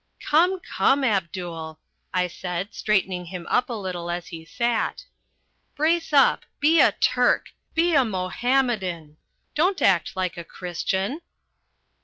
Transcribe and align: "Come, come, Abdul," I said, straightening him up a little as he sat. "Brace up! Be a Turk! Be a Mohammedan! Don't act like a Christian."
"Come, 0.19 0.59
come, 0.61 1.03
Abdul," 1.03 1.79
I 2.11 2.25
said, 2.25 2.73
straightening 2.73 3.25
him 3.25 3.45
up 3.51 3.69
a 3.69 3.73
little 3.73 4.09
as 4.09 4.29
he 4.29 4.43
sat. 4.45 5.03
"Brace 5.75 6.11
up! 6.11 6.43
Be 6.59 6.79
a 6.81 6.93
Turk! 6.93 7.49
Be 7.75 7.93
a 7.93 8.03
Mohammedan! 8.03 9.17
Don't 9.53 9.79
act 9.79 10.15
like 10.15 10.37
a 10.37 10.43
Christian." 10.43 11.21